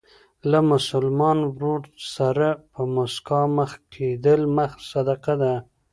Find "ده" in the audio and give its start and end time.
5.41-5.53